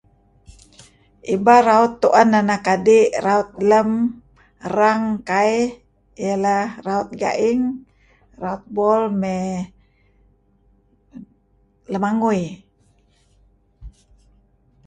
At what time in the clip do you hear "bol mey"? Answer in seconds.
8.75-9.47